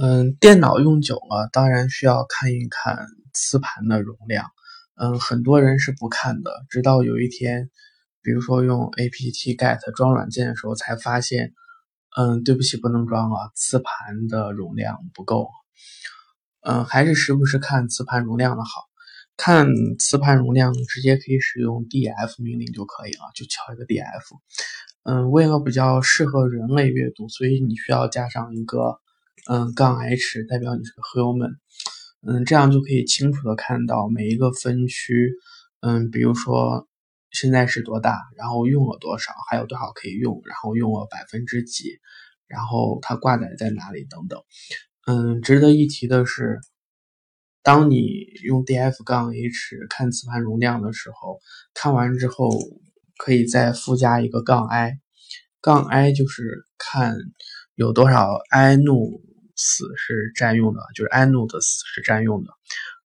[0.00, 4.46] 嗯，电脑用久了，当然需要看一看磁盘的容量。
[4.94, 7.68] 嗯，很多人是不看的，直到有一天，
[8.22, 11.52] 比如说用 apt-get 装软件的时候，才发现，
[12.16, 15.48] 嗯，对不起，不能装了，磁盘的容量不够。
[16.60, 18.84] 嗯，还是时不时看磁盘容量的好。
[19.36, 19.66] 看
[19.98, 24.22] 磁盘容量，直接可以使用 df 命令就可以了，就敲一个 df。
[25.02, 29.00] 嗯，为了比较适合人类阅读，所以你需要加上一个。
[29.50, 31.56] 嗯，杠 h 代表你是个 human，
[32.20, 35.32] 嗯，这样就可以清楚的看到每一个分区，
[35.80, 36.86] 嗯，比如说
[37.30, 41.98] 现在是多大，然后用了多少，还有多少可以用，然后用了百分之几，
[42.46, 44.38] 然后它挂载在哪里等等。
[45.06, 46.60] 嗯，值得一提的是，
[47.62, 48.04] 当你
[48.44, 51.40] 用 df 杠 h 看磁盘容量的时候，
[51.72, 52.50] 看完之后
[53.16, 54.98] 可以再附加一个杠 i，
[55.62, 57.16] 杠 i 就是看
[57.76, 59.26] 有多少 i 怒。
[59.58, 62.50] 死是占用的，就是 iNode 的死是占用的。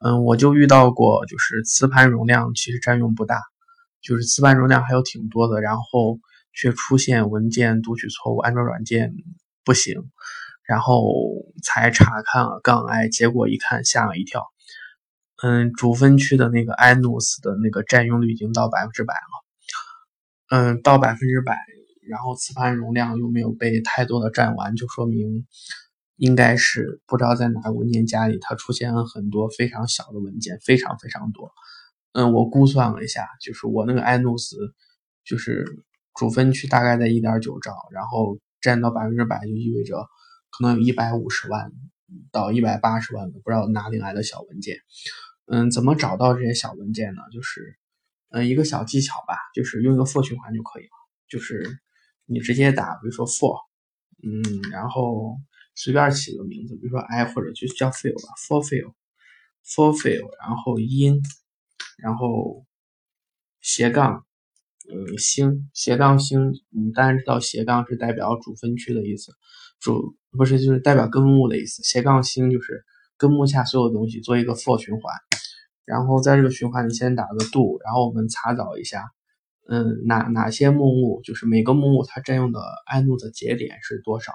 [0.00, 3.40] 嗯，我就遇到过，就是磁盘容量其实占用不大，
[4.00, 6.18] 就是磁盘容量还有挺多的，然后
[6.54, 9.12] 却出现文件读取错误，安装软件
[9.64, 10.10] 不行，
[10.64, 11.12] 然后
[11.64, 14.46] 才查看了杠 i，结果一看吓了一跳。
[15.42, 19.20] 嗯，主分区的那个 iNode 的那个占用率已经到百分之百了。
[20.50, 21.56] 嗯，到百分之百，
[22.08, 25.46] 然后磁盘容量又没有被太多的占完，就说明。
[26.18, 31.52] 应该是不知道在哪个文件夹里，它出现了很多非常小的文件，非常非常多。
[32.12, 34.56] 嗯，我估算了一下，就是我那个 iNodes，
[35.24, 35.64] 就是
[36.14, 39.96] 主分区大概在一点九兆，然后占到百分之百，就意味着
[40.50, 41.70] 可能有一百五十万
[42.32, 44.76] 到一百八十万个不知道哪里来的小文件。
[45.46, 47.22] 嗯，怎么找到这些小文件呢？
[47.32, 47.78] 就是
[48.30, 50.90] 嗯一个小技巧吧，就是用一个 for 循环就可以了，
[51.28, 51.78] 就是
[52.26, 53.56] 你直接打，比如说 for，
[54.24, 55.36] 嗯，然后。
[55.78, 61.22] 随便起个名字，比如说 i 或者就叫 fill 吧，for fill，for fill，然后 in，
[62.02, 62.66] 然后
[63.60, 64.26] 斜杠，
[64.90, 69.30] 呃星斜杠星，你当然知道斜杠是代表主分区的意思，
[69.78, 72.84] 主不是就是代表根目的意思，斜杠星就是
[73.16, 75.14] 根目下所有东西做一个 for 循环，
[75.84, 79.04] 然后在这个循环里先打个 do，然后我们查找一下，
[79.68, 82.58] 嗯哪哪些目录就是每个目录它占用的
[82.92, 84.32] inode 节点是多少。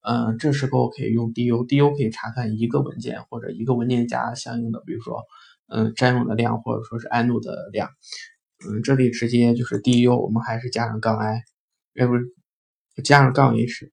[0.00, 5.22] 嗯，这时候可以用 du，du 可以查看一个文件或者一个文件夹相应的，比如说，
[5.66, 7.90] 嗯，占用的量或者说是 inode 的量。
[8.64, 11.42] 嗯，这里直接就是 du，我们还是加上杠 i，
[11.96, 12.24] 哎不是，
[13.02, 13.90] 加上杠 h，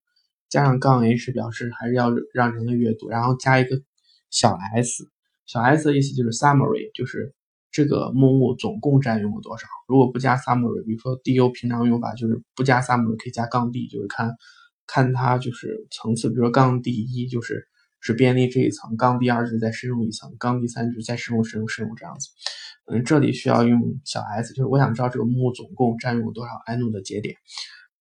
[0.47, 3.81] 加上杠 h 表示还是要让人类阅读，然后加一个
[4.29, 5.09] 小 s，
[5.45, 7.33] 小 s 的意思就是 summary，就是
[7.71, 9.67] 这个目录总共占用了多少。
[9.87, 14.31] 如果不加 summary，比如说 du 平常用法就是不加 summary，可以加杠 d，就是看。
[14.87, 17.67] 看它就是层次，比如说杠第一就是
[17.99, 22.29] 是便利这一层，杠第二就是再深入一层，杠第三就是再深入深入深入这样子。
[22.85, 27.35] 嗯，这里需要用小 s，就是我想知道这个目总共占用了多少 i n o 的节点。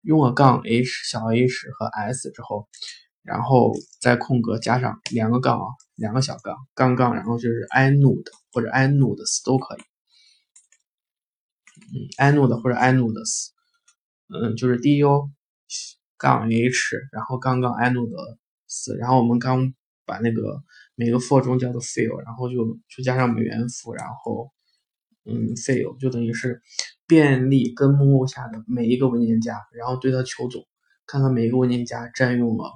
[0.03, 2.69] 用了杠 h 小 h 和 s 之后，
[3.23, 5.65] 然后再空格加上两个杠啊，
[5.95, 9.81] 两个小杠，杠杠，然后就是 inode 或者 inodes 都可以。
[11.95, 13.49] 嗯，inode 或者 inodes，
[14.29, 15.31] 嗯，就是 du。
[16.25, 19.75] 杠 h，然后杠杠 inodes，然后我们刚
[20.07, 20.63] 把那个
[20.95, 24.51] 每个 for 中叫做 fill，然后就就加上美元符，然后
[25.27, 26.63] 嗯 fill 就等于是
[27.07, 30.67] 便利根目录下的每一个文件夹，然后对它求总，
[31.07, 32.71] 看看每一个文件夹占用了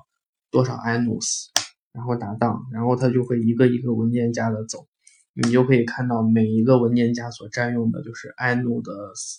[0.50, 1.46] 多少 inodes，
[1.92, 4.86] 然后打档，然后它就会一个一个文件夹的走，
[5.32, 9.38] 你就可以看到每一个文件夹所占用的就是 inodes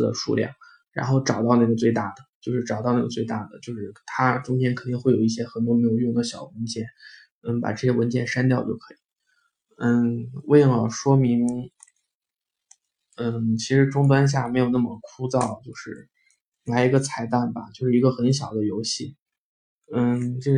[0.00, 0.52] 的数量，
[0.92, 2.22] 然后找到那个最大的。
[2.44, 6.86] 就是找到那个最大的，就是它中间肯定会有一些很多没有用的小文件，
[7.40, 8.98] 嗯，把这些文件删掉就可以。
[9.78, 11.46] 嗯，为了说明，
[13.16, 16.10] 嗯，其实终端下没有那么枯燥，就是
[16.66, 19.16] 来一个彩蛋吧，就是一个很小的游戏。
[19.90, 20.52] 嗯，这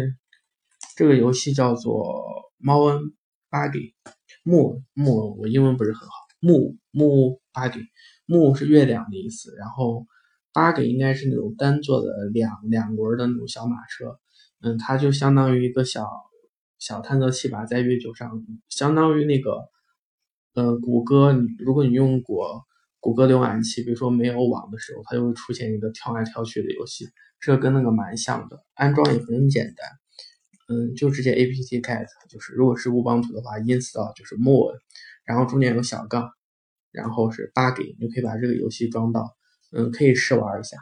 [0.96, 3.14] 这个游戏叫做猫恩
[3.48, 3.94] buggy，
[4.42, 7.86] 木木，我英文不是很好，木木 buggy，
[8.26, 10.04] 木是月亮的意思，然后。
[10.56, 14.18] 八个应该是那种单座的两两轮的那种小马车，
[14.62, 16.08] 嗯，它就相当于一个小
[16.78, 19.68] 小探测器吧，在月球上，相当于那个，
[20.54, 22.64] 呃，谷歌，你如果你用过
[23.00, 27.04] 谷歌浏览器，比如说没有网的时候，它就会出现一个跳来跳去的游戏，
[27.38, 29.86] 这跟那个蛮像的，安装也很简单，
[30.74, 34.72] 嗯，就直接 apt-get，就是如果是乌邦图的话，install 就是 more，
[35.26, 36.30] 然后中间有小杠，
[36.92, 39.36] 然后是八给你就可以把这个游戏装到。
[39.76, 40.76] 嗯，可以试玩一下。